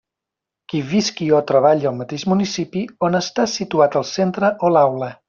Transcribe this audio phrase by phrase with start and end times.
[0.71, 5.17] Qui visqui o treballi al mateix municipi on està situat el centre o l'aula.